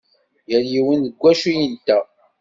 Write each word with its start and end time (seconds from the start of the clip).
Yal 0.49 0.63
yiwen 0.71 0.99
deg 1.05 1.15
wacu 1.21 1.47
i 1.51 1.53
yenta. 1.59 1.99